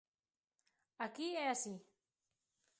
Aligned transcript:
Aquí 1.05 1.27
é 1.35 1.45
así. 1.53 1.75